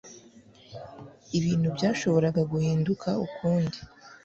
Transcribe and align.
Ibintu 1.37 1.67
Byashoboraga 1.75 2.41
Guhinduka 2.51 3.09
Ukundi 3.25 3.77